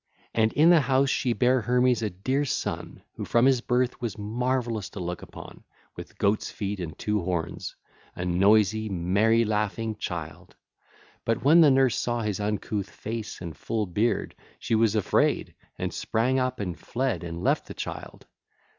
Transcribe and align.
And 0.33 0.51
in 0.53 0.71
the 0.71 0.81
house 0.81 1.11
she 1.11 1.31
bare 1.33 1.61
Hermes 1.61 2.01
a 2.01 2.09
dear 2.09 2.43
son 2.43 3.03
who 3.13 3.23
from 3.23 3.45
his 3.45 3.61
birth 3.61 4.01
was 4.01 4.17
marvellous 4.17 4.89
to 4.89 4.99
look 4.99 5.21
upon, 5.21 5.63
with 5.95 6.17
goat's 6.17 6.49
feet 6.49 6.79
and 6.79 6.97
two 6.97 7.21
horns—a 7.21 8.25
noisy, 8.25 8.89
merry 8.89 9.45
laughing 9.45 9.95
child. 9.97 10.55
But 11.23 11.43
when 11.43 11.61
the 11.61 11.69
nurse 11.69 11.95
saw 11.97 12.21
his 12.23 12.39
uncouth 12.39 12.89
face 12.89 13.41
and 13.41 13.55
full 13.55 13.85
beard, 13.85 14.33
she 14.57 14.73
was 14.73 14.95
afraid 14.95 15.53
and 15.77 15.93
sprang 15.93 16.39
up 16.39 16.59
and 16.59 16.79
fled 16.79 17.23
and 17.23 17.43
left 17.43 17.67
the 17.67 17.75
child. 17.75 18.25